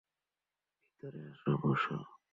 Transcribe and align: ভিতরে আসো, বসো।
ভিতরে 0.81 1.21
আসো, 1.29 1.51
বসো। 1.63 1.97